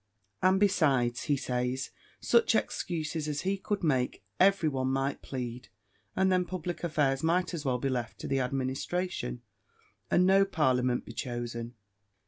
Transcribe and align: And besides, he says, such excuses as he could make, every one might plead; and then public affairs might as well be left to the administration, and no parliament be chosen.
And 0.41 0.59
besides, 0.59 1.25
he 1.25 1.37
says, 1.37 1.91
such 2.19 2.55
excuses 2.55 3.27
as 3.27 3.41
he 3.41 3.55
could 3.55 3.83
make, 3.83 4.23
every 4.39 4.67
one 4.67 4.87
might 4.87 5.21
plead; 5.21 5.69
and 6.15 6.31
then 6.31 6.43
public 6.43 6.83
affairs 6.83 7.21
might 7.21 7.53
as 7.53 7.65
well 7.65 7.77
be 7.77 7.87
left 7.87 8.17
to 8.21 8.27
the 8.27 8.39
administration, 8.39 9.43
and 10.09 10.25
no 10.25 10.43
parliament 10.43 11.05
be 11.05 11.13
chosen. 11.13 11.75